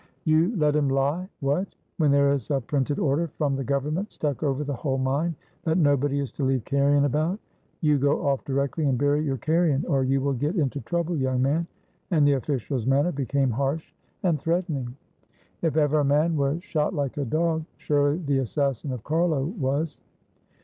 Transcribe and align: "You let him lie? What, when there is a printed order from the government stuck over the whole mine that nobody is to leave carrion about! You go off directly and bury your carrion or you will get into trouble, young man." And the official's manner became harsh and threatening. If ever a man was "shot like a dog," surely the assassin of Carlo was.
"You 0.25 0.55
let 0.55 0.75
him 0.75 0.89
lie? 0.89 1.29
What, 1.41 1.67
when 1.97 2.09
there 2.09 2.31
is 2.33 2.49
a 2.49 2.59
printed 2.59 2.97
order 2.97 3.27
from 3.27 3.55
the 3.55 3.63
government 3.63 4.09
stuck 4.09 4.41
over 4.41 4.63
the 4.63 4.73
whole 4.73 4.97
mine 4.97 5.35
that 5.63 5.77
nobody 5.77 6.19
is 6.19 6.31
to 6.31 6.43
leave 6.43 6.65
carrion 6.65 7.05
about! 7.05 7.39
You 7.81 7.99
go 7.99 8.25
off 8.27 8.43
directly 8.43 8.85
and 8.87 8.97
bury 8.97 9.23
your 9.23 9.37
carrion 9.37 9.85
or 9.87 10.03
you 10.03 10.19
will 10.19 10.33
get 10.33 10.55
into 10.55 10.79
trouble, 10.81 11.15
young 11.17 11.43
man." 11.43 11.67
And 12.09 12.27
the 12.27 12.33
official's 12.33 12.87
manner 12.87 13.11
became 13.11 13.51
harsh 13.51 13.93
and 14.23 14.41
threatening. 14.41 14.95
If 15.61 15.77
ever 15.77 15.99
a 15.99 16.03
man 16.03 16.35
was 16.35 16.63
"shot 16.63 16.95
like 16.95 17.17
a 17.17 17.25
dog," 17.25 17.65
surely 17.77 18.17
the 18.25 18.39
assassin 18.39 18.91
of 18.93 19.03
Carlo 19.03 19.43
was. 19.43 19.99